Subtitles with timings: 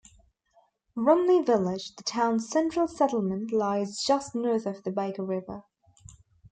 [0.95, 5.61] Rumney village, the town's central settlement, lies just north of the Baker River.